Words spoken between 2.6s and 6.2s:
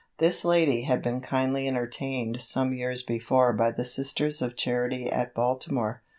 years before by the Sisters of Charity at Baltimore.